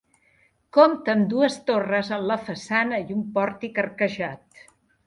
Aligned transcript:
Compta 0.77 1.13
amb 1.13 1.27
dues 1.35 1.59
torres 1.69 2.11
en 2.17 2.27
la 2.33 2.39
façana 2.49 3.05
i 3.05 3.07
un 3.21 3.25
pòrtic 3.39 3.83
arquejat. 3.87 4.69